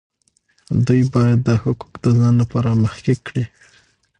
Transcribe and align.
دوی 0.85 1.01
باید 1.13 1.39
دا 1.47 1.55
حقوق 1.63 1.93
د 2.03 2.05
ځان 2.19 2.33
لپاره 2.41 2.79
محقق 2.81 3.19
کړي. 3.27 3.43